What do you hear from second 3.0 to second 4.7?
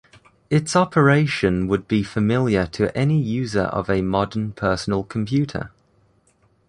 user of a modern